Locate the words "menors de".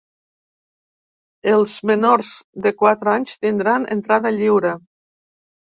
1.91-2.73